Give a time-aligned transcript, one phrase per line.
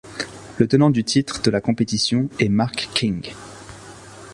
[0.57, 3.35] Le tenant du titre de la compétition est Mark King.